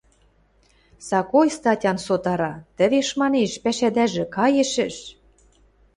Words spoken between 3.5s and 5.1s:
пӓшӓдӓжӹ каешӹш.